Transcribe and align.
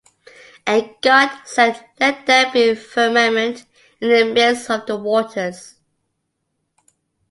And 0.65 0.95
God 1.01 1.29
said, 1.45 1.79
Let 1.99 2.25
there 2.25 2.51
be 2.51 2.69
a 2.69 2.75
firmament 2.75 3.65
in 3.99 4.09
the 4.09 4.33
midst 4.33 4.71
of 4.71 4.87
the 4.87 4.97
waters. 4.97 5.75